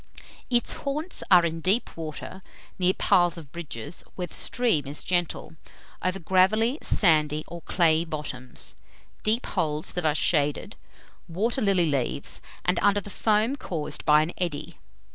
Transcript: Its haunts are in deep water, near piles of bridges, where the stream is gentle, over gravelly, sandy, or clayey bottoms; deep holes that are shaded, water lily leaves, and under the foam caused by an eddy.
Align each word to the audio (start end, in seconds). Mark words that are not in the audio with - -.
Its 0.49 0.73
haunts 0.73 1.23
are 1.29 1.45
in 1.45 1.59
deep 1.61 1.95
water, 1.95 2.41
near 2.79 2.95
piles 2.95 3.37
of 3.37 3.51
bridges, 3.51 4.03
where 4.15 4.25
the 4.25 4.33
stream 4.33 4.87
is 4.87 5.03
gentle, 5.03 5.55
over 6.01 6.17
gravelly, 6.17 6.79
sandy, 6.81 7.43
or 7.47 7.61
clayey 7.61 8.03
bottoms; 8.03 8.73
deep 9.21 9.45
holes 9.45 9.91
that 9.91 10.03
are 10.03 10.15
shaded, 10.15 10.75
water 11.27 11.61
lily 11.61 11.85
leaves, 11.85 12.41
and 12.65 12.79
under 12.81 12.99
the 12.99 13.11
foam 13.11 13.55
caused 13.55 14.03
by 14.03 14.23
an 14.23 14.33
eddy. 14.39 14.79